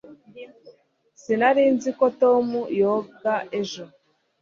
sinari 1.21 1.63
nzi 1.75 1.91
ko 1.99 2.05
tom 2.21 2.47
yoga 2.81 3.33
ejo 3.59 3.83